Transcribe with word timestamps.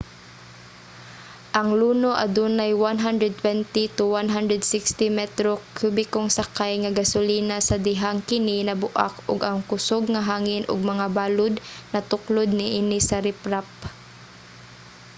ang 1.59 1.69
luno 1.79 2.11
adunay 2.25 2.71
120-160 2.75 5.19
metro 5.19 5.51
kubikong 5.79 6.29
sakay 6.37 6.73
nga 6.79 6.91
gasolina 6.99 7.55
sa 7.67 7.75
dihang 7.85 8.19
kini 8.29 8.57
nabuak 8.67 9.15
ug 9.31 9.39
ang 9.49 9.59
kusog 9.69 10.03
nga 10.13 10.21
hangin 10.29 10.63
ug 10.71 10.89
mga 10.91 11.07
balud 11.17 11.53
natuklod 11.93 12.49
niini 12.59 12.99
sa 13.09 13.17
riprap 13.27 13.69